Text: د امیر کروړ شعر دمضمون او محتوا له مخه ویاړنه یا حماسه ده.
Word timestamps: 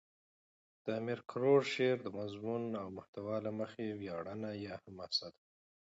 د 0.85 0.85
امیر 0.99 1.19
کروړ 1.29 1.59
شعر 1.73 1.97
دمضمون 2.07 2.63
او 2.81 2.87
محتوا 2.97 3.35
له 3.45 3.51
مخه 3.59 3.83
ویاړنه 3.99 4.49
یا 4.65 4.73
حماسه 4.83 5.27
ده. 5.33 5.41